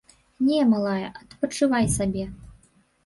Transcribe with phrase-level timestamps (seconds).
[0.45, 2.25] Не, малая, адпачывай сабе.